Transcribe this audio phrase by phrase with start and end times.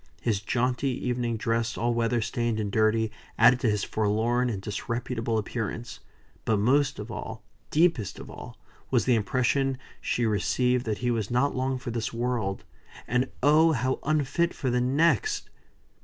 [0.19, 5.37] His jaunty evening dress, all weather stained and dirty, added to his forlorn and disreputable
[5.37, 5.99] appearance;
[6.43, 8.57] but most of all deepest of all
[8.89, 12.63] was the impression she received that he was not long for this world;
[13.07, 13.73] and oh!
[13.73, 15.51] how unfit for the next!